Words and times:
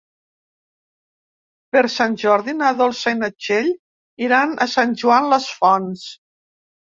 Per 1.75 1.83
Sant 1.95 2.15
Jordi 2.21 2.55
na 2.61 2.71
Dolça 2.79 3.13
i 3.17 3.19
na 3.19 3.29
Txell 3.35 3.69
iran 4.29 4.57
a 4.67 4.69
Sant 4.73 4.97
Joan 5.03 5.29
les 5.35 5.47
Fonts. 5.61 6.09